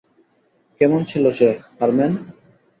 কেমন 0.81 1.01
ছিল 1.03 1.23
সে, 1.37 1.49
হারম্যান? 1.79 2.11